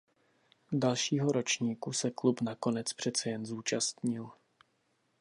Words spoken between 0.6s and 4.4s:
Dalšího ročníku se klub nakonec přece jen zúčastnil.